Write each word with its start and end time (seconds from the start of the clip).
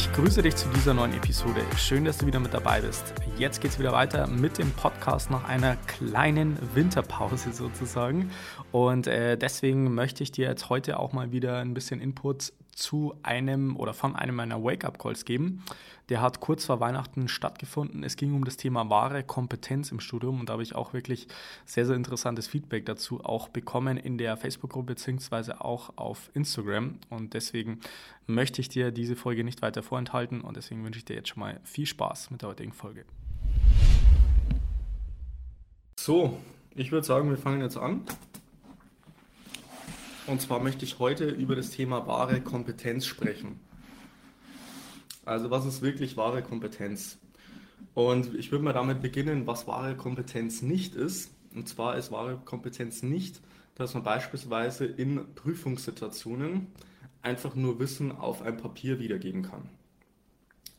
Ich 0.00 0.10
grüße 0.14 0.40
dich 0.40 0.56
zu 0.56 0.66
dieser 0.70 0.94
neuen 0.94 1.12
Episode. 1.12 1.60
Schön, 1.76 2.06
dass 2.06 2.16
du 2.16 2.26
wieder 2.26 2.40
mit 2.40 2.54
dabei 2.54 2.80
bist. 2.80 3.12
Jetzt 3.36 3.60
geht 3.60 3.72
es 3.72 3.78
wieder 3.78 3.92
weiter 3.92 4.26
mit 4.26 4.56
dem 4.56 4.70
Podcast 4.70 5.30
nach 5.30 5.46
einer 5.46 5.76
kleinen 5.76 6.56
Winterpause 6.74 7.52
sozusagen. 7.52 8.30
Und 8.72 9.06
äh, 9.06 9.36
deswegen 9.36 9.94
möchte 9.94 10.22
ich 10.22 10.32
dir 10.32 10.48
jetzt 10.48 10.70
heute 10.70 10.98
auch 10.98 11.12
mal 11.12 11.32
wieder 11.32 11.58
ein 11.58 11.74
bisschen 11.74 12.00
Input 12.00 12.54
zu 12.74 13.14
einem 13.22 13.76
oder 13.76 13.94
von 13.94 14.16
einem 14.16 14.36
meiner 14.36 14.62
Wake-up-Calls 14.62 15.24
geben. 15.24 15.62
Der 16.08 16.20
hat 16.20 16.40
kurz 16.40 16.64
vor 16.64 16.80
Weihnachten 16.80 17.28
stattgefunden. 17.28 18.02
Es 18.02 18.16
ging 18.16 18.34
um 18.34 18.44
das 18.44 18.56
Thema 18.56 18.90
wahre 18.90 19.22
Kompetenz 19.22 19.92
im 19.92 20.00
Studium 20.00 20.40
und 20.40 20.48
da 20.48 20.54
habe 20.54 20.62
ich 20.62 20.74
auch 20.74 20.92
wirklich 20.92 21.28
sehr, 21.66 21.86
sehr 21.86 21.94
interessantes 21.94 22.48
Feedback 22.48 22.86
dazu 22.86 23.24
auch 23.24 23.48
bekommen 23.48 23.96
in 23.96 24.18
der 24.18 24.36
Facebook-Gruppe 24.36 24.94
beziehungsweise 24.94 25.60
auch 25.60 25.96
auf 25.96 26.30
Instagram. 26.34 26.98
Und 27.10 27.34
deswegen 27.34 27.80
möchte 28.26 28.60
ich 28.60 28.68
dir 28.68 28.90
diese 28.90 29.14
Folge 29.14 29.44
nicht 29.44 29.62
weiter 29.62 29.82
vorenthalten 29.82 30.40
und 30.40 30.56
deswegen 30.56 30.84
wünsche 30.84 30.98
ich 30.98 31.04
dir 31.04 31.14
jetzt 31.14 31.28
schon 31.28 31.40
mal 31.40 31.60
viel 31.64 31.86
Spaß 31.86 32.30
mit 32.30 32.42
der 32.42 32.48
heutigen 32.48 32.72
Folge. 32.72 33.04
So, 35.98 36.38
ich 36.74 36.92
würde 36.92 37.06
sagen, 37.06 37.28
wir 37.28 37.36
fangen 37.36 37.60
jetzt 37.60 37.76
an. 37.76 38.02
Und 40.30 40.40
zwar 40.40 40.60
möchte 40.60 40.84
ich 40.84 41.00
heute 41.00 41.28
über 41.28 41.56
das 41.56 41.70
Thema 41.70 42.06
wahre 42.06 42.40
Kompetenz 42.40 43.04
sprechen. 43.04 43.58
Also 45.24 45.50
was 45.50 45.66
ist 45.66 45.82
wirklich 45.82 46.16
wahre 46.16 46.40
Kompetenz? 46.40 47.18
Und 47.94 48.36
ich 48.36 48.52
würde 48.52 48.62
mal 48.62 48.72
damit 48.72 49.02
beginnen, 49.02 49.48
was 49.48 49.66
wahre 49.66 49.96
Kompetenz 49.96 50.62
nicht 50.62 50.94
ist. 50.94 51.32
Und 51.52 51.68
zwar 51.68 51.96
ist 51.96 52.12
wahre 52.12 52.36
Kompetenz 52.44 53.02
nicht, 53.02 53.40
dass 53.74 53.94
man 53.94 54.04
beispielsweise 54.04 54.84
in 54.84 55.34
Prüfungssituationen 55.34 56.68
einfach 57.22 57.56
nur 57.56 57.80
Wissen 57.80 58.12
auf 58.12 58.40
ein 58.40 58.56
Papier 58.56 59.00
wiedergeben 59.00 59.42
kann. 59.42 59.68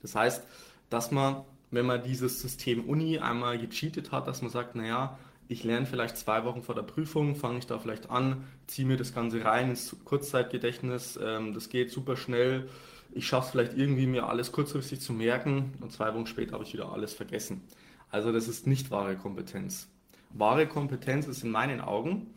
Das 0.01 0.15
heißt, 0.15 0.43
dass 0.89 1.11
man, 1.11 1.43
wenn 1.71 1.85
man 1.85 2.01
dieses 2.03 2.41
System 2.41 2.85
Uni 2.85 3.19
einmal 3.19 3.59
gecheatet 3.59 4.13
hat, 4.13 4.29
dass 4.29 4.41
man 4.41 4.49
sagt, 4.49 4.75
naja, 4.75 5.19
ich 5.51 5.65
lerne 5.65 5.85
vielleicht 5.85 6.15
zwei 6.15 6.45
Wochen 6.45 6.63
vor 6.63 6.75
der 6.75 6.83
Prüfung, 6.83 7.35
fange 7.35 7.59
ich 7.59 7.67
da 7.67 7.77
vielleicht 7.77 8.09
an, 8.09 8.45
ziehe 8.67 8.87
mir 8.87 8.95
das 8.95 9.13
Ganze 9.13 9.43
rein 9.43 9.71
ins 9.71 9.97
Kurzzeitgedächtnis, 10.05 11.19
ähm, 11.21 11.53
das 11.53 11.67
geht 11.67 11.91
super 11.91 12.15
schnell. 12.15 12.69
Ich 13.11 13.27
schaffe 13.27 13.47
es 13.47 13.51
vielleicht 13.51 13.77
irgendwie, 13.77 14.07
mir 14.07 14.29
alles 14.29 14.53
kurzfristig 14.53 15.01
zu 15.01 15.11
merken 15.11 15.73
und 15.81 15.91
zwei 15.91 16.13
Wochen 16.13 16.25
später 16.25 16.53
habe 16.53 16.63
ich 16.63 16.71
wieder 16.71 16.93
alles 16.93 17.13
vergessen. 17.13 17.61
Also 18.09 18.31
das 18.31 18.47
ist 18.47 18.65
nicht 18.65 18.91
wahre 18.91 19.17
Kompetenz. 19.17 19.89
Wahre 20.29 20.67
Kompetenz 20.67 21.27
ist 21.27 21.43
in 21.43 21.51
meinen 21.51 21.81
Augen, 21.81 22.27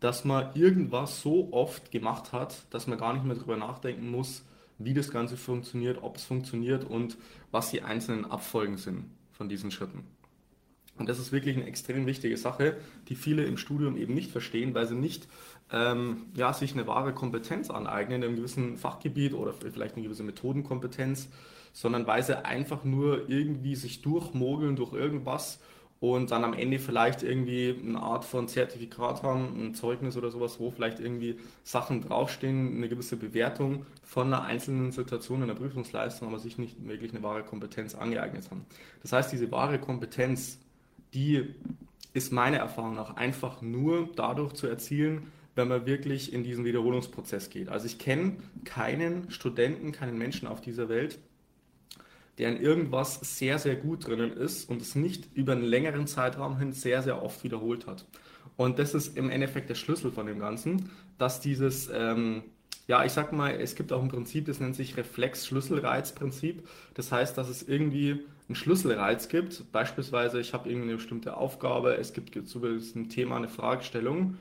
dass 0.00 0.26
man 0.26 0.54
irgendwas 0.54 1.22
so 1.22 1.48
oft 1.52 1.90
gemacht 1.90 2.32
hat, 2.32 2.66
dass 2.68 2.86
man 2.86 2.98
gar 2.98 3.14
nicht 3.14 3.24
mehr 3.24 3.36
darüber 3.36 3.56
nachdenken 3.56 4.10
muss, 4.10 4.44
wie 4.76 4.92
das 4.92 5.10
Ganze 5.10 5.38
funktioniert, 5.38 6.02
ob 6.02 6.16
es 6.16 6.24
funktioniert 6.24 6.84
und 6.84 7.16
was 7.50 7.70
die 7.70 7.80
einzelnen 7.80 8.26
Abfolgen 8.26 8.76
sind 8.76 9.06
von 9.30 9.48
diesen 9.48 9.70
Schritten. 9.70 10.04
Und 10.98 11.08
das 11.08 11.18
ist 11.18 11.32
wirklich 11.32 11.56
eine 11.56 11.66
extrem 11.66 12.06
wichtige 12.06 12.36
Sache, 12.36 12.76
die 13.08 13.14
viele 13.14 13.44
im 13.44 13.56
Studium 13.56 13.96
eben 13.96 14.14
nicht 14.14 14.30
verstehen, 14.30 14.74
weil 14.74 14.86
sie 14.86 14.94
nicht 14.94 15.26
ähm, 15.72 16.26
ja, 16.34 16.52
sich 16.52 16.74
eine 16.74 16.86
wahre 16.86 17.14
Kompetenz 17.14 17.70
aneignen 17.70 18.22
in 18.22 18.28
einem 18.28 18.36
gewissen 18.36 18.76
Fachgebiet 18.76 19.34
oder 19.34 19.52
vielleicht 19.52 19.96
eine 19.96 20.04
gewisse 20.04 20.22
Methodenkompetenz, 20.22 21.28
sondern 21.72 22.06
weil 22.06 22.22
sie 22.22 22.44
einfach 22.44 22.84
nur 22.84 23.28
irgendwie 23.30 23.74
sich 23.74 24.02
durchmogeln 24.02 24.76
durch 24.76 24.92
irgendwas 24.92 25.60
und 26.02 26.32
dann 26.32 26.42
am 26.42 26.52
Ende 26.52 26.80
vielleicht 26.80 27.22
irgendwie 27.22 27.78
eine 27.80 28.00
Art 28.00 28.24
von 28.24 28.48
Zertifikat 28.48 29.22
haben, 29.22 29.68
ein 29.68 29.74
Zeugnis 29.74 30.16
oder 30.16 30.32
sowas, 30.32 30.58
wo 30.58 30.70
vielleicht 30.72 30.98
irgendwie 30.98 31.38
Sachen 31.62 32.02
draufstehen, 32.02 32.76
eine 32.76 32.88
gewisse 32.88 33.16
Bewertung 33.16 33.86
von 34.02 34.26
einer 34.26 34.42
einzelnen 34.42 34.90
Situation 34.90 35.42
in 35.42 35.48
der 35.48 35.54
Prüfungsleistung, 35.54 36.26
aber 36.28 36.40
sich 36.40 36.58
nicht 36.58 36.86
wirklich 36.86 37.14
eine 37.14 37.22
wahre 37.22 37.44
Kompetenz 37.44 37.94
angeeignet 37.94 38.50
haben. 38.50 38.66
Das 39.00 39.12
heißt, 39.12 39.32
diese 39.32 39.50
wahre 39.52 39.78
Kompetenz 39.78 40.58
die 41.14 41.54
ist 42.14 42.32
meiner 42.32 42.58
Erfahrung 42.58 42.94
nach 42.94 43.16
einfach 43.16 43.62
nur 43.62 44.08
dadurch 44.14 44.52
zu 44.54 44.66
erzielen, 44.66 45.32
wenn 45.54 45.68
man 45.68 45.86
wirklich 45.86 46.32
in 46.32 46.44
diesen 46.44 46.64
Wiederholungsprozess 46.64 47.50
geht. 47.50 47.68
Also 47.68 47.86
ich 47.86 47.98
kenne 47.98 48.36
keinen 48.64 49.30
Studenten, 49.30 49.92
keinen 49.92 50.16
Menschen 50.16 50.48
auf 50.48 50.60
dieser 50.60 50.88
Welt, 50.88 51.18
der 52.38 52.50
in 52.50 52.60
irgendwas 52.60 53.20
sehr, 53.38 53.58
sehr 53.58 53.76
gut 53.76 54.06
drinnen 54.06 54.32
ist 54.32 54.68
und 54.68 54.80
es 54.80 54.94
nicht 54.94 55.28
über 55.34 55.52
einen 55.52 55.62
längeren 55.62 56.06
Zeitraum 56.06 56.58
hin 56.58 56.72
sehr, 56.72 57.02
sehr 57.02 57.22
oft 57.22 57.44
wiederholt 57.44 57.86
hat. 57.86 58.06
Und 58.56 58.78
das 58.78 58.94
ist 58.94 59.16
im 59.16 59.30
Endeffekt 59.30 59.68
der 59.68 59.74
Schlüssel 59.74 60.10
von 60.10 60.26
dem 60.26 60.38
Ganzen, 60.38 60.90
dass 61.18 61.40
dieses, 61.40 61.90
ähm, 61.92 62.42
ja, 62.88 63.04
ich 63.04 63.12
sag 63.12 63.32
mal, 63.32 63.52
es 63.52 63.74
gibt 63.74 63.92
auch 63.92 64.02
ein 64.02 64.08
Prinzip, 64.08 64.46
das 64.46 64.60
nennt 64.60 64.74
sich 64.74 64.96
Reflex-Schlüsselreiz-Prinzip. 64.96 66.66
Das 66.94 67.12
heißt, 67.12 67.38
dass 67.38 67.48
es 67.48 67.62
irgendwie 67.62 68.24
einen 68.48 68.56
Schlüsselreiz 68.56 69.28
gibt. 69.28 69.70
Beispielsweise, 69.72 70.40
ich 70.40 70.52
habe 70.52 70.68
irgendwie 70.68 70.88
eine 70.88 70.96
bestimmte 70.96 71.36
Aufgabe, 71.36 71.96
es 71.96 72.12
gibt 72.12 72.48
zu 72.48 72.58
diesem 72.58 73.08
Thema 73.08 73.36
eine 73.36 73.48
Fragestellung. 73.48 74.36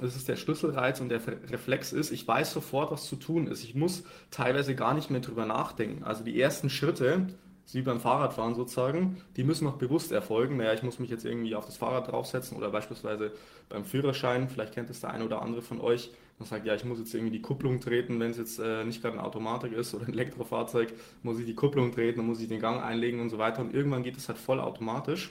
Das 0.00 0.16
ist 0.16 0.26
der 0.26 0.36
Schlüsselreiz 0.36 1.00
und 1.00 1.10
der 1.10 1.20
Reflex 1.50 1.92
ist, 1.92 2.12
ich 2.12 2.26
weiß 2.26 2.52
sofort, 2.52 2.90
was 2.90 3.06
zu 3.06 3.16
tun 3.16 3.46
ist. 3.46 3.62
Ich 3.62 3.74
muss 3.74 4.04
teilweise 4.30 4.74
gar 4.74 4.94
nicht 4.94 5.10
mehr 5.10 5.20
drüber 5.20 5.44
nachdenken. 5.44 6.02
Also 6.02 6.24
die 6.24 6.40
ersten 6.40 6.70
Schritte, 6.70 7.26
wie 7.72 7.82
beim 7.82 8.00
Fahrradfahren 8.00 8.54
sozusagen, 8.54 9.22
die 9.36 9.44
müssen 9.44 9.64
noch 9.64 9.76
bewusst 9.76 10.12
erfolgen. 10.12 10.56
Naja, 10.56 10.74
ich 10.74 10.82
muss 10.82 10.98
mich 10.98 11.10
jetzt 11.10 11.24
irgendwie 11.24 11.54
auf 11.54 11.64
das 11.64 11.76
Fahrrad 11.76 12.10
draufsetzen 12.10 12.56
oder 12.56 12.70
beispielsweise 12.70 13.32
beim 13.68 13.84
Führerschein, 13.84 14.48
vielleicht 14.48 14.74
kennt 14.74 14.90
es 14.90 15.00
der 15.00 15.10
eine 15.10 15.24
oder 15.24 15.40
andere 15.42 15.62
von 15.62 15.80
euch, 15.80 16.10
man 16.38 16.48
sagt, 16.48 16.66
ja, 16.66 16.74
ich 16.74 16.84
muss 16.84 16.98
jetzt 16.98 17.14
irgendwie 17.14 17.30
die 17.30 17.42
Kupplung 17.42 17.80
treten, 17.80 18.18
wenn 18.18 18.32
es 18.32 18.36
jetzt 18.36 18.58
äh, 18.58 18.84
nicht 18.84 19.00
gerade 19.00 19.16
eine 19.16 19.24
Automatik 19.24 19.72
ist 19.72 19.94
oder 19.94 20.06
ein 20.06 20.12
Elektrofahrzeug, 20.12 20.92
muss 21.22 21.38
ich 21.38 21.46
die 21.46 21.54
Kupplung 21.54 21.92
treten, 21.92 22.18
dann 22.18 22.26
muss 22.26 22.40
ich 22.40 22.48
den 22.48 22.60
Gang 22.60 22.82
einlegen 22.82 23.20
und 23.20 23.30
so 23.30 23.38
weiter. 23.38 23.62
Und 23.62 23.72
irgendwann 23.72 24.02
geht 24.02 24.16
es 24.16 24.28
halt 24.28 24.38
voll 24.38 24.58
automatisch. 24.58 25.30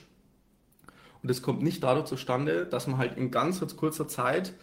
Und 1.22 1.30
es 1.30 1.42
kommt 1.42 1.62
nicht 1.62 1.82
dadurch 1.82 2.06
zustande, 2.06 2.66
dass 2.66 2.86
man 2.86 2.98
halt 2.98 3.16
in 3.16 3.30
ganz 3.30 3.64
kurzer 3.76 4.08
Zeit 4.08 4.54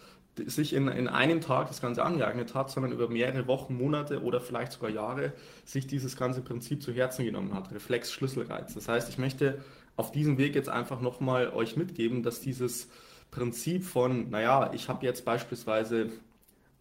sich 0.48 0.74
in, 0.74 0.88
in 0.88 1.08
einem 1.08 1.42
Tag 1.42 1.68
das 1.68 1.82
Ganze 1.82 2.04
angeeignet 2.04 2.54
hat, 2.56 2.70
sondern 2.70 2.92
über 2.92 3.10
mehrere 3.10 3.48
Wochen, 3.48 3.76
Monate 3.76 4.22
oder 4.22 4.40
vielleicht 4.42 4.72
sogar 4.72 4.90
Jahre 4.90 5.34
sich 5.66 5.88
dieses 5.88 6.16
ganze 6.16 6.42
Prinzip 6.42 6.82
zu 6.82 6.94
Herzen 6.94 7.26
genommen 7.26 7.54
hat. 7.54 7.72
Reflex, 7.72 8.12
Schlüsselreiz. 8.12 8.74
Das 8.74 8.88
heißt, 8.88 9.10
ich 9.10 9.18
möchte 9.18 9.60
auf 9.96 10.12
diesem 10.12 10.38
Weg 10.38 10.56
jetzt 10.56 10.70
einfach 10.70 11.02
nochmal 11.02 11.50
euch 11.50 11.76
mitgeben, 11.76 12.24
dass 12.24 12.40
dieses 12.40 12.90
Prinzip 13.32 13.84
von, 13.84 14.30
naja, 14.30 14.72
ich 14.74 14.90
habe 14.90 15.06
jetzt 15.06 15.26
beispielsweise 15.26 16.10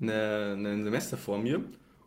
ein 0.01 0.85
Semester 0.85 1.17
vor 1.17 1.39
mir 1.39 1.65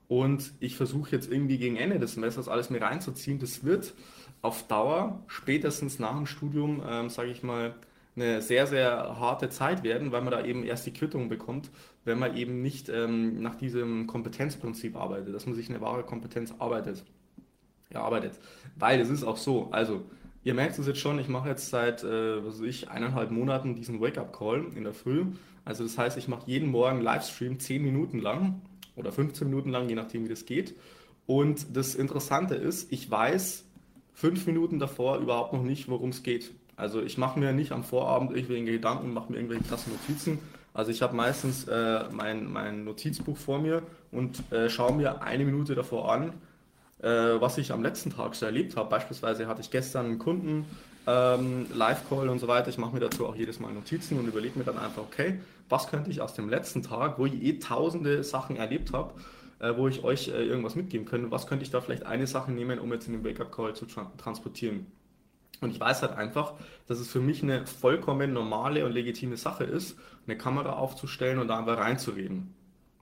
und 0.07 0.53
ich 0.59 0.75
versuche 0.77 1.11
jetzt 1.11 1.31
irgendwie 1.31 1.57
gegen 1.57 1.75
Ende 1.75 1.99
des 1.99 2.13
Semesters 2.13 2.47
alles 2.47 2.69
mir 2.69 2.81
reinzuziehen. 2.81 3.39
Das 3.39 3.63
wird 3.63 3.93
auf 4.41 4.67
Dauer, 4.67 5.23
spätestens 5.27 5.99
nach 5.99 6.15
dem 6.15 6.25
Studium, 6.25 6.81
ähm, 6.87 7.09
sage 7.09 7.29
ich 7.29 7.43
mal, 7.43 7.75
eine 8.15 8.41
sehr, 8.41 8.67
sehr 8.67 9.19
harte 9.19 9.49
Zeit 9.49 9.83
werden, 9.83 10.11
weil 10.11 10.21
man 10.21 10.31
da 10.31 10.43
eben 10.43 10.63
erst 10.63 10.85
die 10.85 10.93
Quittung 10.93 11.29
bekommt, 11.29 11.69
wenn 12.03 12.19
man 12.19 12.35
eben 12.35 12.61
nicht 12.61 12.89
ähm, 12.89 13.41
nach 13.41 13.55
diesem 13.55 14.07
Kompetenzprinzip 14.07 14.95
arbeitet, 14.95 15.33
dass 15.33 15.45
man 15.45 15.55
sich 15.55 15.69
eine 15.69 15.81
wahre 15.81 16.03
Kompetenz 16.03 16.53
arbeitet, 16.59 17.03
erarbeitet. 17.89 18.33
Weil 18.75 18.99
es 18.99 19.09
ist 19.09 19.23
auch 19.23 19.37
so, 19.37 19.69
also 19.71 20.03
ihr 20.43 20.53
merkt 20.53 20.77
es 20.77 20.87
jetzt 20.87 20.99
schon, 20.99 21.19
ich 21.19 21.29
mache 21.29 21.49
jetzt 21.49 21.69
seit, 21.69 22.03
äh, 22.03 22.45
was 22.45 22.59
weiß 22.59 22.67
ich, 22.67 22.89
eineinhalb 22.89 23.31
Monaten 23.31 23.75
diesen 23.75 24.01
Wake-up-Call 24.01 24.65
in 24.75 24.83
der 24.83 24.93
Früh 24.93 25.25
also 25.65 25.83
das 25.83 25.97
heißt, 25.97 26.17
ich 26.17 26.27
mache 26.27 26.49
jeden 26.49 26.69
Morgen 26.69 27.01
Livestream 27.01 27.59
10 27.59 27.81
Minuten 27.81 28.19
lang 28.19 28.61
oder 28.95 29.11
15 29.11 29.47
Minuten 29.47 29.69
lang, 29.69 29.89
je 29.89 29.95
nachdem 29.95 30.25
wie 30.25 30.29
das 30.29 30.45
geht. 30.45 30.75
Und 31.25 31.75
das 31.75 31.95
Interessante 31.95 32.55
ist, 32.55 32.91
ich 32.91 33.09
weiß 33.09 33.65
fünf 34.13 34.45
Minuten 34.47 34.79
davor 34.79 35.19
überhaupt 35.19 35.53
noch 35.53 35.63
nicht, 35.63 35.87
worum 35.87 36.09
es 36.09 36.23
geht. 36.23 36.51
Also 36.81 36.99
ich 36.99 37.19
mache 37.19 37.39
mir 37.39 37.53
nicht 37.53 37.71
am 37.73 37.83
Vorabend 37.83 38.35
irgendwelche 38.35 38.65
Gedanken, 38.65 39.13
mache 39.13 39.31
mir 39.31 39.37
irgendwelche 39.37 39.65
krassen 39.65 39.93
Notizen. 39.93 40.39
Also 40.73 40.89
ich 40.89 41.03
habe 41.03 41.15
meistens 41.15 41.67
äh, 41.67 42.05
mein, 42.11 42.51
mein 42.51 42.85
Notizbuch 42.85 43.37
vor 43.37 43.59
mir 43.59 43.83
und 44.11 44.51
äh, 44.51 44.67
schaue 44.67 44.93
mir 44.93 45.21
eine 45.21 45.45
Minute 45.45 45.75
davor 45.75 46.11
an, 46.11 46.33
äh, 47.03 47.07
was 47.39 47.59
ich 47.59 47.71
am 47.71 47.83
letzten 47.83 48.09
Tag 48.09 48.33
so 48.33 48.47
erlebt 48.47 48.75
habe. 48.77 48.89
Beispielsweise 48.89 49.45
hatte 49.45 49.61
ich 49.61 49.69
gestern 49.69 50.07
einen 50.07 50.17
Kunden, 50.17 50.65
ähm, 51.05 51.67
Live-Call 51.71 52.29
und 52.29 52.39
so 52.39 52.47
weiter. 52.47 52.69
Ich 52.69 52.79
mache 52.79 52.95
mir 52.95 52.99
dazu 52.99 53.27
auch 53.27 53.35
jedes 53.35 53.59
Mal 53.59 53.71
Notizen 53.71 54.17
und 54.17 54.27
überlege 54.27 54.57
mir 54.57 54.65
dann 54.65 54.79
einfach, 54.79 55.03
okay, 55.03 55.39
was 55.69 55.87
könnte 55.87 56.09
ich 56.09 56.19
aus 56.19 56.33
dem 56.33 56.49
letzten 56.49 56.81
Tag, 56.81 57.19
wo 57.19 57.27
ich 57.27 57.43
eh 57.43 57.59
tausende 57.59 58.23
Sachen 58.23 58.55
erlebt 58.55 58.91
habe, 58.91 59.13
äh, 59.59 59.77
wo 59.77 59.87
ich 59.87 60.03
euch 60.03 60.29
äh, 60.29 60.43
irgendwas 60.43 60.73
mitgeben 60.73 61.05
könnte, 61.05 61.29
was 61.29 61.45
könnte 61.45 61.63
ich 61.63 61.69
da 61.69 61.79
vielleicht 61.79 62.07
eine 62.07 62.25
Sache 62.25 62.51
nehmen, 62.51 62.79
um 62.79 62.91
jetzt 62.91 63.05
in 63.05 63.13
den 63.13 63.23
Wake-up-Call 63.23 63.75
zu 63.75 63.85
tra 63.85 64.11
transportieren. 64.17 64.87
Und 65.61 65.69
ich 65.69 65.79
weiß 65.79 66.01
halt 66.01 66.13
einfach, 66.13 66.55
dass 66.87 66.99
es 66.99 67.07
für 67.09 67.19
mich 67.19 67.43
eine 67.43 67.65
vollkommen 67.67 68.33
normale 68.33 68.83
und 68.85 68.91
legitime 68.91 69.37
Sache 69.37 69.63
ist, 69.63 69.95
eine 70.25 70.35
Kamera 70.37 70.73
aufzustellen 70.73 71.37
und 71.39 71.47
da 71.47 71.59
einfach 71.59 71.77
reinzureden. 71.77 72.53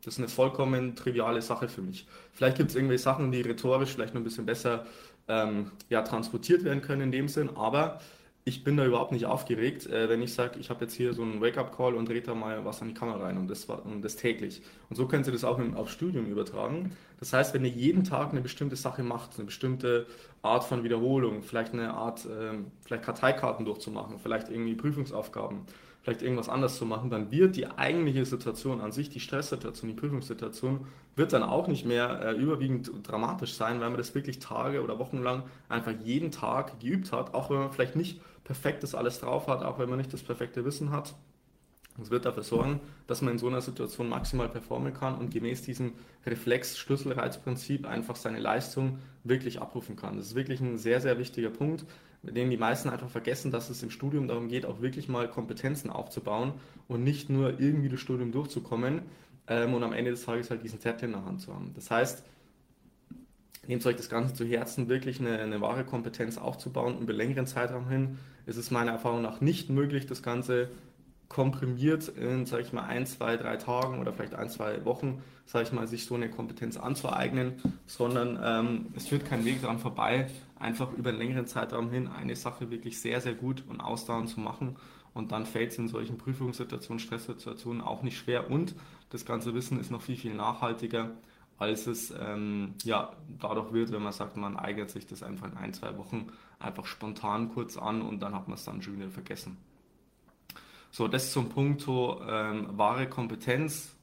Das 0.03 0.15
ist 0.15 0.19
eine 0.19 0.27
vollkommen 0.27 0.95
triviale 0.95 1.41
Sache 1.41 1.69
für 1.69 1.81
mich. 1.81 2.05
Vielleicht 2.33 2.57
gibt 2.57 2.69
es 2.69 2.75
irgendwelche 2.75 3.03
Sachen, 3.03 3.31
die 3.31 3.41
rhetorisch 3.41 3.91
vielleicht 3.91 4.13
noch 4.13 4.21
ein 4.21 4.25
bisschen 4.25 4.45
besser 4.45 4.85
ähm, 5.27 5.71
ja, 5.89 6.01
transportiert 6.01 6.63
werden 6.63 6.81
können 6.81 7.01
in 7.01 7.11
dem 7.11 7.27
Sinn, 7.29 7.49
aber 7.55 8.01
ich 8.45 8.63
bin 8.63 8.77
da 8.77 8.85
überhaupt 8.85 9.11
nicht 9.11 9.25
aufgeregt, 9.25 9.85
äh, 9.87 10.09
wenn 10.09 10.21
ich 10.21 10.33
sage, 10.33 10.59
ich 10.59 10.69
habe 10.69 10.85
jetzt 10.85 10.93
hier 10.93 11.13
so 11.13 11.21
einen 11.21 11.41
Wake-up-Call 11.41 11.93
und 11.93 12.09
drehe 12.09 12.21
da 12.21 12.33
mal 12.33 12.65
was 12.65 12.81
an 12.81 12.87
die 12.87 12.93
Kamera 12.93 13.25
rein 13.25 13.37
und 13.37 13.47
das, 13.47 13.65
und 13.65 14.01
das 14.01 14.15
täglich. 14.15 14.61
Und 14.89 14.95
so 14.95 15.07
können 15.07 15.23
Sie 15.23 15.31
das 15.31 15.43
auch 15.43 15.59
im, 15.59 15.75
aufs 15.75 15.91
Studium 15.91 16.25
übertragen. 16.25 16.95
Das 17.19 17.33
heißt, 17.33 17.53
wenn 17.53 17.65
ihr 17.65 17.71
jeden 17.71 18.03
Tag 18.03 18.31
eine 18.31 18.41
bestimmte 18.41 18.75
Sache 18.75 19.03
macht, 19.03 19.31
eine 19.35 19.45
bestimmte 19.45 20.07
Art 20.41 20.63
von 20.63 20.83
Wiederholung, 20.83 21.43
vielleicht 21.43 21.73
eine 21.73 21.93
Art, 21.93 22.25
äh, 22.25 22.57
vielleicht 22.81 23.03
Karteikarten 23.03 23.65
durchzumachen, 23.65 24.19
vielleicht 24.19 24.49
irgendwie 24.49 24.75
Prüfungsaufgaben, 24.75 25.65
vielleicht 26.01 26.21
irgendwas 26.21 26.49
anders 26.49 26.77
zu 26.77 26.85
machen, 26.85 27.09
dann 27.09 27.31
wird 27.31 27.55
die 27.55 27.67
eigentliche 27.67 28.25
Situation 28.25 28.81
an 28.81 28.91
sich, 28.91 29.09
die 29.09 29.19
Stresssituation, 29.19 29.89
die 29.89 29.95
Prüfungssituation, 29.95 30.87
wird 31.15 31.33
dann 31.33 31.43
auch 31.43 31.67
nicht 31.67 31.85
mehr 31.85 32.21
äh, 32.21 32.31
überwiegend 32.33 32.91
dramatisch 33.03 33.53
sein, 33.53 33.81
weil 33.81 33.89
man 33.89 33.97
das 33.97 34.15
wirklich 34.15 34.39
Tage 34.39 34.81
oder 34.81 34.97
Wochen 34.99 35.21
lang 35.21 35.43
einfach 35.67 35.93
jeden 36.03 36.31
Tag 36.31 36.79
geübt 36.79 37.11
hat, 37.11 37.33
auch 37.33 37.49
wenn 37.49 37.57
man 37.57 37.71
vielleicht 37.71 37.95
nicht 37.95 38.21
perfekt 38.43 38.83
das 38.83 38.95
alles 38.95 39.19
drauf 39.19 39.47
hat, 39.47 39.61
auch 39.63 39.77
wenn 39.77 39.89
man 39.89 39.97
nicht 39.97 40.13
das 40.13 40.23
perfekte 40.23 40.63
Wissen 40.65 40.91
hat. 40.91 41.13
Es 42.01 42.11
wird 42.11 42.25
dafür 42.25 42.43
sorgen, 42.43 42.79
dass 43.07 43.21
man 43.21 43.33
in 43.33 43.39
so 43.39 43.47
einer 43.47 43.61
Situation 43.61 44.07
maximal 44.07 44.47
performen 44.47 44.93
kann 44.93 45.17
und 45.17 45.31
gemäß 45.31 45.63
diesem 45.63 45.93
Reflex-Schlüsselreizprinzip 46.25 47.85
einfach 47.85 48.15
seine 48.15 48.39
Leistung 48.39 48.99
wirklich 49.23 49.61
abrufen 49.61 49.95
kann. 49.95 50.17
Das 50.17 50.27
ist 50.27 50.35
wirklich 50.35 50.61
ein 50.61 50.77
sehr, 50.77 51.01
sehr 51.01 51.19
wichtiger 51.19 51.49
Punkt, 51.49 51.85
mit 52.21 52.35
dem 52.35 52.49
die 52.49 52.57
meisten 52.57 52.89
einfach 52.89 53.09
vergessen, 53.09 53.51
dass 53.51 53.69
es 53.69 53.81
im 53.81 53.91
Studium 53.91 54.27
darum 54.27 54.49
geht, 54.49 54.65
auch 54.65 54.81
wirklich 54.81 55.07
mal 55.07 55.29
Kompetenzen 55.29 55.89
aufzubauen 55.89 56.53
und 56.87 57.03
nicht 57.03 57.29
nur 57.29 57.59
irgendwie 57.59 57.89
das 57.89 57.99
Studium 57.99 58.31
durchzukommen 58.31 59.03
ähm, 59.47 59.73
und 59.73 59.83
am 59.83 59.93
Ende 59.93 60.11
des 60.11 60.25
Tages 60.25 60.49
halt 60.49 60.63
diesen 60.63 60.79
Zettel 60.79 61.05
in 61.05 61.13
der 61.13 61.25
Hand 61.25 61.41
zu 61.41 61.53
haben. 61.53 61.71
Das 61.75 61.89
heißt, 61.89 62.23
nehmt 63.67 63.85
euch 63.85 63.95
das 63.95 64.09
Ganze 64.09 64.33
zu 64.33 64.45
Herzen, 64.45 64.89
wirklich 64.89 65.19
eine, 65.19 65.39
eine 65.39 65.61
wahre 65.61 65.85
Kompetenz 65.85 66.37
aufzubauen 66.37 66.99
über 66.99 67.13
längeren 67.13 67.47
Zeitraum 67.47 67.87
hin. 67.87 68.17
ist 68.45 68.57
Es 68.57 68.71
meiner 68.71 68.91
Erfahrung 68.91 69.21
nach 69.21 69.41
nicht 69.41 69.69
möglich, 69.69 70.05
das 70.05 70.21
Ganze 70.23 70.69
komprimiert 71.29 72.07
in, 72.09 72.45
sage 72.47 72.63
ich 72.63 72.73
mal, 72.73 72.83
ein, 72.83 73.05
zwei, 73.05 73.37
drei 73.37 73.55
Tagen 73.57 73.99
oder 73.99 74.11
vielleicht 74.11 74.33
ein, 74.33 74.49
zwei 74.49 74.83
Wochen, 74.83 75.21
sage 75.45 75.65
ich 75.65 75.71
mal, 75.71 75.87
sich 75.87 76.05
so 76.05 76.15
eine 76.15 76.29
Kompetenz 76.29 76.75
anzueignen, 76.75 77.61
sondern 77.85 78.39
ähm, 78.43 78.87
es 78.95 79.07
führt 79.07 79.25
kein 79.25 79.45
Weg 79.45 79.61
daran 79.61 79.79
vorbei, 79.79 80.27
einfach 80.59 80.91
über 80.93 81.09
einen 81.09 81.19
längeren 81.19 81.45
Zeitraum 81.45 81.91
hin 81.91 82.07
eine 82.07 82.35
Sache 82.35 82.71
wirklich 82.71 82.99
sehr, 82.99 83.21
sehr 83.21 83.35
gut 83.35 83.63
und 83.69 83.79
ausdauernd 83.79 84.29
zu 84.29 84.39
machen. 84.39 84.75
Und 85.13 85.31
dann 85.31 85.45
fällt 85.45 85.71
es 85.71 85.77
in 85.77 85.87
solchen 85.87 86.17
Prüfungssituationen, 86.17 86.99
Stresssituationen 86.99 87.81
auch 87.81 88.03
nicht 88.03 88.17
schwer. 88.17 88.49
Und 88.49 88.75
das 89.09 89.25
ganze 89.25 89.53
Wissen 89.53 89.79
ist 89.79 89.91
noch 89.91 90.01
viel, 90.01 90.17
viel 90.17 90.33
nachhaltiger, 90.33 91.11
als 91.57 91.87
es 91.87 92.13
ähm, 92.19 92.73
ja, 92.83 93.11
dadurch 93.39 93.73
wird, 93.73 93.91
wenn 93.91 94.01
man 94.01 94.13
sagt, 94.13 94.37
man 94.37 94.57
eignet 94.57 94.89
sich 94.91 95.05
das 95.05 95.23
einfach 95.23 95.47
in 95.51 95.57
ein, 95.57 95.73
zwei 95.73 95.97
Wochen 95.97 96.27
einfach 96.59 96.85
spontan 96.85 97.49
kurz 97.53 97.77
an 97.77 98.01
und 98.01 98.21
dann 98.21 98.33
hat 98.33 98.47
man 98.47 98.55
es 98.55 98.65
dann 98.65 98.81
schon 98.81 98.97
wieder 98.97 99.09
vergessen. 99.09 99.57
So, 100.91 101.07
das 101.07 101.31
zum 101.31 101.49
Punkt 101.49 101.85
ähm, 101.87 102.77
wahre 102.77 103.07
Kompetenz. 103.07 103.95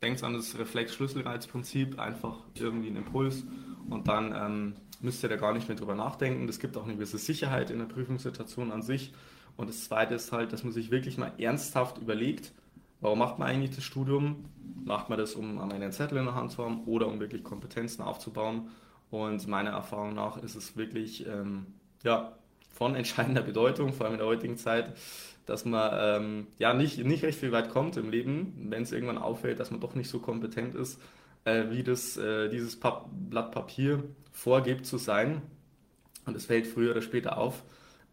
Denkt 0.00 0.22
an 0.24 0.34
das 0.34 0.58
Reflex-Schlüsselreizprinzip, 0.58 1.98
einfach 1.98 2.38
irgendwie 2.54 2.88
einen 2.88 2.96
Impuls 2.96 3.44
und 3.88 4.08
dann 4.08 4.34
ähm, 4.34 4.74
müsst 5.00 5.22
ihr 5.22 5.28
da 5.28 5.36
gar 5.36 5.52
nicht 5.52 5.68
mehr 5.68 5.76
drüber 5.76 5.94
nachdenken. 5.94 6.46
Das 6.46 6.58
gibt 6.58 6.76
auch 6.76 6.84
eine 6.84 6.94
gewisse 6.94 7.18
Sicherheit 7.18 7.70
in 7.70 7.78
der 7.78 7.86
Prüfungssituation 7.86 8.72
an 8.72 8.82
sich. 8.82 9.12
Und 9.56 9.68
das 9.68 9.84
Zweite 9.84 10.14
ist 10.14 10.32
halt, 10.32 10.52
dass 10.52 10.64
man 10.64 10.72
sich 10.72 10.90
wirklich 10.90 11.18
mal 11.18 11.32
ernsthaft 11.38 11.98
überlegt, 11.98 12.52
warum 13.00 13.18
macht 13.18 13.38
man 13.38 13.48
eigentlich 13.48 13.74
das 13.74 13.84
Studium? 13.84 14.46
Macht 14.84 15.08
man 15.08 15.18
das, 15.18 15.34
um 15.34 15.60
einen 15.60 15.92
Zettel 15.92 16.18
in 16.18 16.24
der 16.24 16.34
Hand 16.34 16.52
zu 16.52 16.64
haben 16.64 16.84
oder 16.84 17.06
um 17.08 17.20
wirklich 17.20 17.44
Kompetenzen 17.44 18.02
aufzubauen? 18.02 18.70
Und 19.10 19.46
meiner 19.46 19.70
Erfahrung 19.70 20.14
nach 20.14 20.38
ist 20.38 20.54
es 20.54 20.76
wirklich 20.76 21.26
ähm, 21.26 21.66
ja, 22.02 22.32
von 22.82 22.96
entscheidender 22.96 23.42
Bedeutung, 23.42 23.92
vor 23.92 24.06
allem 24.06 24.14
in 24.14 24.18
der 24.18 24.26
heutigen 24.26 24.56
Zeit, 24.56 24.92
dass 25.46 25.64
man 25.64 25.92
ähm, 25.94 26.46
ja 26.58 26.74
nicht, 26.74 26.98
nicht 27.04 27.22
recht 27.22 27.38
viel 27.38 27.52
weit 27.52 27.70
kommt 27.70 27.96
im 27.96 28.10
Leben, 28.10 28.54
wenn 28.70 28.82
es 28.82 28.90
irgendwann 28.90 29.18
auffällt, 29.18 29.60
dass 29.60 29.70
man 29.70 29.78
doch 29.78 29.94
nicht 29.94 30.10
so 30.10 30.18
kompetent 30.18 30.74
ist, 30.74 31.00
äh, 31.44 31.70
wie 31.70 31.84
das, 31.84 32.16
äh, 32.16 32.48
dieses 32.48 32.80
Pap 32.80 33.06
Blatt 33.12 33.52
Papier 33.52 34.02
vorgibt 34.32 34.84
zu 34.84 34.98
sein. 34.98 35.42
Und 36.26 36.36
es 36.36 36.46
fällt 36.46 36.66
früher 36.66 36.90
oder 36.90 37.02
später 37.02 37.38
auf, 37.38 37.62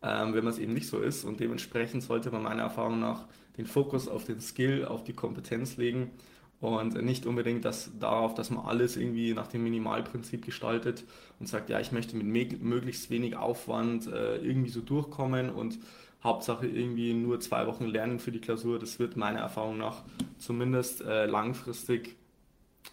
ähm, 0.04 0.36
wenn 0.36 0.44
man 0.44 0.54
es 0.54 0.60
eben 0.60 0.74
nicht 0.74 0.88
so 0.88 1.00
ist. 1.00 1.24
Und 1.24 1.40
dementsprechend 1.40 2.04
sollte 2.04 2.30
man 2.30 2.44
meiner 2.44 2.62
Erfahrung 2.62 3.00
nach 3.00 3.26
den 3.58 3.66
Fokus 3.66 4.08
auf 4.08 4.24
den 4.24 4.40
Skill, 4.40 4.86
auf 4.86 5.04
die 5.04 5.14
Kompetenz 5.14 5.78
legen 5.78 6.12
und 6.62 7.02
nicht 7.02 7.26
unbedingt 7.26 7.64
das, 7.64 7.92
darauf, 8.00 8.34
dass 8.34 8.50
man 8.50 8.66
alles 8.66 8.98
irgendwie 8.98 9.34
nach 9.34 9.48
dem 9.48 9.64
Minimalprinzip 9.64 10.46
gestaltet 10.46 11.06
und 11.40 11.48
sagt, 11.48 11.70
ja, 11.70 11.80
ich 11.80 11.92
möchte 11.92 12.18
mit 12.18 12.62
möglichst 12.62 13.10
wenig 13.10 13.38
Aufwand 13.38 14.08
äh, 14.08 14.38
irgendwie 14.38 14.70
so 14.70 14.82
durchkommen 14.82 15.50
und 15.50 15.80
Hauptsache 16.22 16.68
irgendwie 16.68 17.14
nur 17.14 17.40
zwei 17.40 17.66
Wochen 17.66 17.86
lernen 17.86 18.20
für 18.20 18.32
die 18.32 18.42
Klausur. 18.42 18.78
Das 18.78 19.00
wird 19.00 19.16
meiner 19.16 19.40
Erfahrung 19.40 19.78
nach 19.78 20.04
zumindest 20.38 21.02
äh, 21.02 21.26
langfristig 21.28 22.18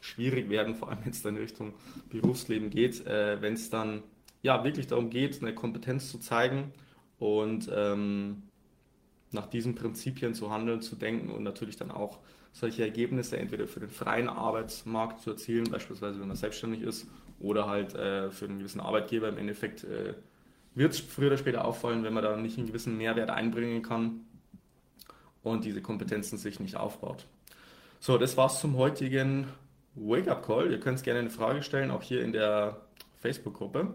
schwierig 0.00 0.48
werden, 0.48 0.76
vor 0.76 0.88
allem 0.88 0.98
wenn 1.02 1.10
es 1.10 1.22
dann 1.22 1.34
in 1.36 1.42
Richtung 1.42 1.74
Berufsleben 2.08 2.70
geht, 2.70 3.04
äh, 3.06 3.40
wenn 3.42 3.54
es 3.54 3.68
dann 3.70 4.04
ja 4.42 4.62
wirklich 4.62 4.86
darum 4.86 5.10
geht, 5.10 5.42
eine 5.42 5.54
Kompetenz 5.54 6.10
zu 6.10 6.18
zeigen 6.18 6.72
und 7.18 7.68
ähm, 7.74 8.42
nach 9.32 9.46
diesen 9.46 9.74
Prinzipien 9.74 10.34
zu 10.34 10.50
handeln, 10.50 10.82
zu 10.82 10.96
denken 10.96 11.30
und 11.30 11.42
natürlich 11.42 11.76
dann 11.76 11.90
auch 11.90 12.18
solche 12.52 12.82
Ergebnisse 12.82 13.36
entweder 13.36 13.66
für 13.66 13.80
den 13.80 13.90
freien 13.90 14.28
Arbeitsmarkt 14.28 15.20
zu 15.20 15.30
erzielen, 15.30 15.70
beispielsweise 15.70 16.20
wenn 16.20 16.28
man 16.28 16.36
selbstständig 16.36 16.82
ist, 16.82 17.06
oder 17.38 17.66
halt 17.66 17.94
äh, 17.94 18.30
für 18.30 18.46
einen 18.46 18.58
gewissen 18.58 18.80
Arbeitgeber 18.80 19.28
im 19.28 19.36
Endeffekt 19.36 19.84
äh, 19.84 20.14
wird 20.74 20.92
es 20.92 21.00
früher 21.00 21.28
oder 21.28 21.38
später 21.38 21.64
auffallen, 21.64 22.02
wenn 22.02 22.14
man 22.14 22.22
da 22.22 22.36
nicht 22.36 22.56
einen 22.56 22.66
gewissen 22.66 22.96
Mehrwert 22.96 23.30
einbringen 23.30 23.82
kann 23.82 24.20
und 25.42 25.64
diese 25.64 25.82
Kompetenzen 25.82 26.38
sich 26.38 26.60
nicht 26.60 26.76
aufbaut. 26.76 27.26
So, 28.00 28.18
das 28.18 28.36
war's 28.36 28.60
zum 28.60 28.76
heutigen 28.76 29.48
Wake-up-Call. 29.94 30.70
Ihr 30.70 30.80
könnt 30.80 31.02
gerne 31.02 31.20
eine 31.20 31.30
Frage 31.30 31.62
stellen, 31.62 31.90
auch 31.90 32.02
hier 32.02 32.22
in 32.22 32.32
der 32.32 32.80
Facebook-Gruppe. 33.20 33.94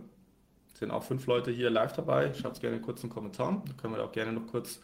Sind 0.74 0.92
auch 0.92 1.04
fünf 1.04 1.27
Leute 1.27 1.51
hier 1.51 1.69
live 1.69 1.94
dabei. 1.94 2.34
Schreibt 2.34 2.60
gerne 2.60 2.81
kurz 2.81 3.04
einen 3.04 3.12
Kommentar. 3.12 3.63
Da 3.68 3.74
können 3.74 3.94
wir 3.95 4.04
auch 4.04 4.12
gerne 4.12 4.34
noch 4.34 4.48
kurz 4.48 4.81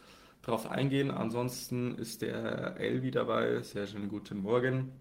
drauf 0.47 0.71
eingehen. 0.71 1.11
Ansonsten 1.11 1.95
ist 1.95 2.21
der 2.21 2.77
Elvi 2.77 3.11
dabei. 3.11 3.61
Sehr 3.61 3.85
schönen 3.85 4.07
guten 4.07 4.41
Morgen. 4.41 4.93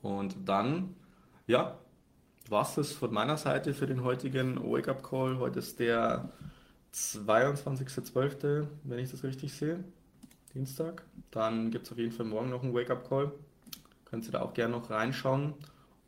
Und 0.00 0.36
dann, 0.48 0.94
ja, 1.48 1.78
es 2.48 2.74
das 2.76 2.92
von 2.92 3.12
meiner 3.12 3.36
Seite 3.36 3.74
für 3.74 3.86
den 3.86 4.04
heutigen 4.04 4.62
Wake-up-Call. 4.62 5.38
Heute 5.38 5.58
ist 5.58 5.80
der 5.80 6.30
22.12., 6.94 8.68
wenn 8.84 8.98
ich 9.00 9.10
das 9.10 9.24
richtig 9.24 9.52
sehe. 9.52 9.82
Dienstag. 10.54 11.02
Dann 11.32 11.72
gibt 11.72 11.86
es 11.86 11.92
auf 11.92 11.98
jeden 11.98 12.12
Fall 12.12 12.26
morgen 12.26 12.50
noch 12.50 12.62
einen 12.62 12.74
Wake-up-Call. 12.74 13.32
Könnt 14.04 14.24
ihr 14.26 14.32
da 14.32 14.42
auch 14.42 14.54
gerne 14.54 14.72
noch 14.72 14.88
reinschauen. 14.88 15.54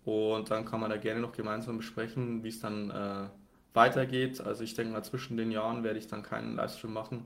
Und 0.05 0.51
dann 0.53 0.65
kann 0.65 0.79
man 0.79 0.91
da 0.91 0.97
gerne 0.97 1.21
noch 1.21 1.33
gemeinsam 1.33 1.79
besprechen, 1.79 2.45
wie 2.45 2.49
es 2.49 2.61
dann 2.61 2.91
äh, 2.91 3.29
weitergeht. 3.75 4.41
Also 4.41 4.63
ich 4.63 4.75
denke 4.75 4.93
mal, 4.93 5.03
zwischen 5.03 5.37
den 5.37 5.51
Jahren 5.51 5.83
werde 5.83 5.99
ich 5.99 6.07
dann 6.07 6.23
keinen 6.23 6.55
Livestream 6.55 6.93
machen. 6.93 7.25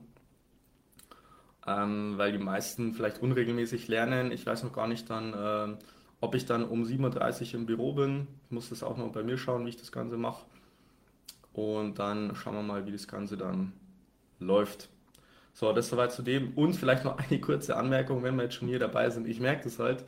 Ähm, 1.65 2.17
weil 2.17 2.31
die 2.31 2.39
meisten 2.39 2.93
vielleicht 2.93 3.21
unregelmäßig 3.21 3.87
lernen. 3.87 4.31
Ich 4.31 4.45
weiß 4.45 4.63
noch 4.63 4.73
gar 4.73 4.87
nicht 4.87 5.09
dann, 5.09 5.33
äh, 5.33 5.77
ob 6.19 6.35
ich 6.35 6.45
dann 6.45 6.65
um 6.65 6.83
7.30 6.83 7.53
Uhr 7.53 7.59
im 7.59 7.65
Büro 7.65 7.93
bin, 7.93 8.27
ich 8.45 8.51
muss 8.51 8.69
das 8.69 8.83
auch 8.83 8.97
noch 8.97 9.11
bei 9.11 9.23
mir 9.23 9.37
schauen, 9.37 9.65
wie 9.65 9.69
ich 9.69 9.77
das 9.77 9.91
Ganze 9.91 10.17
mache. 10.17 10.45
Und 11.53 11.99
dann 11.99 12.35
schauen 12.35 12.55
wir 12.55 12.63
mal, 12.63 12.85
wie 12.85 12.91
das 12.91 13.07
Ganze 13.07 13.37
dann 13.37 13.73
läuft. 14.39 14.89
So, 15.53 15.71
das 15.71 15.89
soweit 15.89 16.11
zu 16.11 16.21
dem. 16.21 16.53
Und 16.55 16.73
vielleicht 16.73 17.05
noch 17.05 17.17
eine 17.29 17.39
kurze 17.39 17.75
Anmerkung, 17.77 18.23
wenn 18.23 18.35
wir 18.35 18.43
jetzt 18.43 18.55
schon 18.55 18.67
hier 18.67 18.79
dabei 18.79 19.09
sind. 19.09 19.27
Ich 19.27 19.39
merke 19.39 19.63
das 19.65 19.79
halt, 19.79 20.03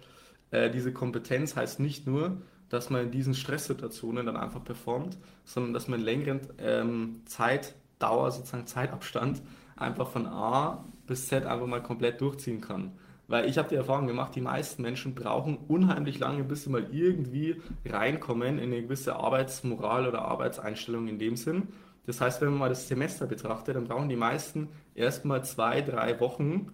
äh, 0.51 0.69
diese 0.69 0.91
Kompetenz 0.91 1.55
heißt 1.55 1.79
nicht 1.79 2.07
nur, 2.07 2.41
dass 2.69 2.89
man 2.89 3.03
in 3.03 3.11
diesen 3.11 3.33
Stresssituationen 3.33 4.25
dann 4.25 4.37
einfach 4.37 4.63
performt, 4.63 5.17
sondern 5.43 5.73
dass 5.73 5.87
man 5.87 5.99
längeren 5.99 6.41
ähm, 6.57 7.21
Zeitdauer, 7.25 8.31
sozusagen 8.31 8.67
Zeitabstand, 8.67 9.41
einfach 9.75 10.09
von 10.09 10.25
A 10.25 10.83
bis 11.07 11.27
Z 11.27 11.45
einfach 11.45 11.67
mal 11.67 11.81
komplett 11.81 12.21
durchziehen 12.21 12.61
kann. 12.61 12.93
Weil 13.27 13.49
ich 13.49 13.57
habe 13.57 13.69
die 13.69 13.75
Erfahrung 13.75 14.07
gemacht, 14.07 14.35
die 14.35 14.41
meisten 14.41 14.81
Menschen 14.81 15.15
brauchen 15.15 15.57
unheimlich 15.67 16.19
lange, 16.19 16.43
bis 16.43 16.63
sie 16.63 16.69
mal 16.69 16.87
irgendwie 16.91 17.61
reinkommen 17.85 18.59
in 18.59 18.71
eine 18.71 18.83
gewisse 18.83 19.15
Arbeitsmoral 19.15 20.07
oder 20.07 20.21
Arbeitseinstellung 20.23 21.07
in 21.07 21.17
dem 21.17 21.35
Sinn. 21.35 21.69
Das 22.05 22.21
heißt, 22.21 22.41
wenn 22.41 22.49
man 22.49 22.59
mal 22.59 22.69
das 22.69 22.87
Semester 22.87 23.25
betrachtet, 23.25 23.75
dann 23.75 23.85
brauchen 23.85 24.09
die 24.09 24.15
meisten 24.15 24.69
erstmal 24.93 25.43
zwei, 25.43 25.81
drei 25.81 26.19
Wochen 26.19 26.71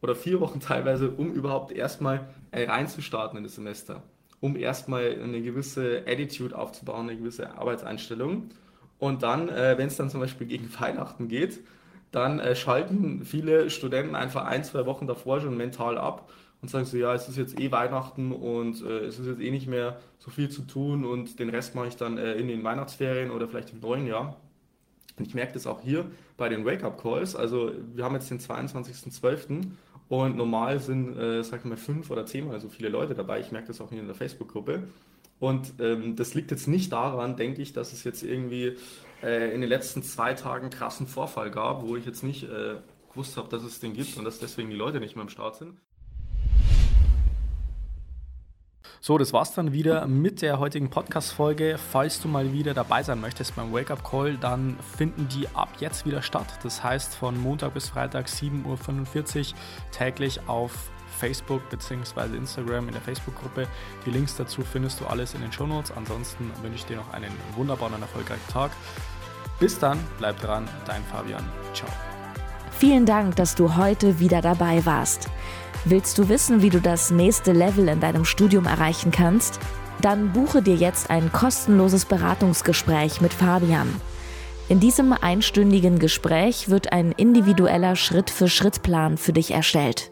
oder 0.00 0.14
vier 0.14 0.40
Wochen 0.40 0.60
teilweise, 0.60 1.10
um 1.10 1.32
überhaupt 1.32 1.72
erstmal 1.72 2.28
reinzustarten 2.52 3.36
in 3.36 3.44
das 3.44 3.56
Semester. 3.56 4.02
Um 4.40 4.56
erstmal 4.56 5.20
eine 5.22 5.42
gewisse 5.42 6.04
Attitude 6.06 6.56
aufzubauen, 6.56 7.10
eine 7.10 7.18
gewisse 7.18 7.58
Arbeitseinstellung. 7.58 8.48
Und 8.98 9.22
dann, 9.22 9.50
äh, 9.50 9.76
wenn 9.76 9.88
es 9.88 9.96
dann 9.96 10.08
zum 10.08 10.20
Beispiel 10.20 10.46
gegen 10.46 10.70
Weihnachten 10.80 11.28
geht, 11.28 11.60
dann 12.10 12.40
äh, 12.40 12.56
schalten 12.56 13.24
viele 13.24 13.70
Studenten 13.70 14.14
einfach 14.14 14.44
ein, 14.44 14.64
zwei 14.64 14.86
Wochen 14.86 15.06
davor 15.06 15.40
schon 15.40 15.56
mental 15.56 15.98
ab 15.98 16.30
und 16.62 16.68
sagen 16.68 16.84
so, 16.84 16.96
ja, 16.96 17.14
es 17.14 17.28
ist 17.28 17.36
jetzt 17.36 17.58
eh 17.58 17.70
Weihnachten 17.70 18.32
und 18.32 18.82
äh, 18.82 19.04
es 19.04 19.18
ist 19.18 19.26
jetzt 19.26 19.40
eh 19.40 19.50
nicht 19.50 19.66
mehr 19.66 20.00
so 20.18 20.30
viel 20.30 20.48
zu 20.48 20.62
tun 20.62 21.04
und 21.04 21.38
den 21.38 21.48
Rest 21.48 21.74
mache 21.74 21.88
ich 21.88 21.96
dann 21.96 22.18
äh, 22.18 22.34
in 22.34 22.48
den 22.48 22.62
Weihnachtsferien 22.64 23.30
oder 23.30 23.48
vielleicht 23.48 23.72
im 23.72 23.80
neuen 23.80 24.06
Jahr. 24.06 24.36
Und 25.16 25.26
ich 25.26 25.34
merke 25.34 25.52
das 25.52 25.66
auch 25.66 25.80
hier 25.82 26.06
bei 26.36 26.48
den 26.48 26.64
Wake-up-Calls. 26.64 27.36
Also 27.36 27.72
wir 27.94 28.04
haben 28.04 28.14
jetzt 28.14 28.30
den 28.30 28.40
22.12. 28.40 29.64
und 30.08 30.36
normal 30.36 30.80
sind, 30.80 31.16
äh, 31.16 31.42
sag 31.44 31.60
ich 31.60 31.66
mal, 31.66 31.76
fünf 31.76 32.10
oder 32.10 32.26
zehnmal 32.26 32.58
so 32.60 32.68
viele 32.68 32.88
Leute 32.88 33.14
dabei. 33.14 33.40
Ich 33.40 33.52
merke 33.52 33.68
das 33.68 33.80
auch 33.80 33.90
hier 33.90 34.00
in 34.00 34.06
der 34.06 34.14
Facebook-Gruppe. 34.14 34.84
Und 35.38 35.72
ähm, 35.78 36.16
das 36.16 36.34
liegt 36.34 36.50
jetzt 36.50 36.68
nicht 36.68 36.92
daran, 36.92 37.36
denke 37.36 37.62
ich, 37.62 37.72
dass 37.72 37.92
es 37.92 38.04
jetzt 38.04 38.22
irgendwie 38.22 38.76
äh, 39.22 39.52
in 39.54 39.60
den 39.60 39.68
letzten 39.68 40.02
zwei 40.02 40.34
Tagen 40.34 40.70
krassen 40.70 41.06
Vorfall 41.06 41.50
gab, 41.50 41.82
wo 41.82 41.96
ich 41.96 42.06
jetzt 42.06 42.22
nicht 42.22 42.44
äh, 42.44 42.76
gewusst 43.10 43.36
habe, 43.36 43.48
dass 43.48 43.62
es 43.62 43.80
den 43.80 43.92
gibt 43.92 44.16
und 44.16 44.24
dass 44.24 44.38
deswegen 44.38 44.70
die 44.70 44.76
Leute 44.76 45.00
nicht 45.00 45.16
mehr 45.16 45.22
im 45.22 45.28
Start 45.28 45.56
sind. 45.56 45.78
So, 49.02 49.16
das 49.16 49.32
war's 49.32 49.54
dann 49.54 49.72
wieder 49.72 50.06
mit 50.06 50.42
der 50.42 50.58
heutigen 50.58 50.90
Podcast-Folge. 50.90 51.78
Falls 51.78 52.20
du 52.20 52.28
mal 52.28 52.52
wieder 52.52 52.74
dabei 52.74 53.02
sein 53.02 53.18
möchtest 53.18 53.56
beim 53.56 53.72
Wake-up 53.72 54.04
Call, 54.04 54.36
dann 54.36 54.76
finden 54.96 55.26
die 55.28 55.48
ab 55.54 55.70
jetzt 55.80 56.04
wieder 56.04 56.20
statt. 56.20 56.58
Das 56.62 56.84
heißt 56.84 57.14
von 57.14 57.40
Montag 57.40 57.72
bis 57.72 57.88
Freitag 57.88 58.26
7.45 58.26 59.52
Uhr 59.52 59.58
täglich 59.90 60.40
auf 60.48 60.90
Facebook 61.18 61.68
bzw. 61.70 62.36
Instagram 62.36 62.88
in 62.88 62.92
der 62.92 63.02
Facebook-Gruppe. 63.02 63.66
Die 64.06 64.10
Links 64.10 64.36
dazu 64.36 64.62
findest 64.62 65.00
du 65.00 65.06
alles 65.06 65.34
in 65.34 65.40
den 65.40 65.52
Shownotes. 65.52 65.92
Ansonsten 65.92 66.50
wünsche 66.62 66.76
ich 66.76 66.86
dir 66.86 66.96
noch 66.96 67.12
einen 67.12 67.32
wunderbaren 67.56 67.94
und 67.94 68.02
erfolgreichen 68.02 68.48
Tag. 68.52 68.70
Bis 69.58 69.78
dann, 69.78 69.98
bleib 70.18 70.40
dran, 70.40 70.68
dein 70.86 71.02
Fabian. 71.04 71.44
Ciao. 71.74 71.90
Vielen 72.72 73.04
Dank, 73.04 73.36
dass 73.36 73.54
du 73.54 73.76
heute 73.76 74.18
wieder 74.20 74.40
dabei 74.40 74.86
warst. 74.86 75.28
Willst 75.84 76.16
du 76.18 76.28
wissen, 76.28 76.62
wie 76.62 76.70
du 76.70 76.80
das 76.80 77.10
nächste 77.10 77.52
Level 77.52 77.88
in 77.88 78.00
deinem 78.00 78.24
Studium 78.24 78.66
erreichen 78.66 79.10
kannst? 79.10 79.60
Dann 80.00 80.32
buche 80.32 80.62
dir 80.62 80.76
jetzt 80.76 81.10
ein 81.10 81.30
kostenloses 81.30 82.06
Beratungsgespräch 82.06 83.20
mit 83.20 83.34
Fabian. 83.34 83.88
In 84.70 84.80
diesem 84.80 85.12
einstündigen 85.12 85.98
Gespräch 85.98 86.70
wird 86.70 86.92
ein 86.92 87.12
individueller 87.12 87.96
Schritt-für-Schritt-Plan 87.96 89.18
für 89.18 89.32
dich 89.32 89.50
erstellt. 89.50 90.10